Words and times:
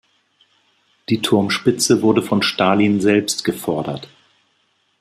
Die 1.09 1.21
Turmspitze 1.21 2.01
wurde 2.01 2.23
von 2.23 2.41
Stalin 2.41 3.01
selbst 3.01 3.43
gefordert. 3.43 4.07